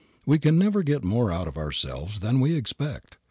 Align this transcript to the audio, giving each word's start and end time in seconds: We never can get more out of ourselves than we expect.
We 0.25 0.39
never 0.43 0.79
can 0.81 0.87
get 0.91 1.03
more 1.03 1.31
out 1.31 1.47
of 1.47 1.59
ourselves 1.59 2.21
than 2.21 2.39
we 2.39 2.55
expect. 2.55 3.17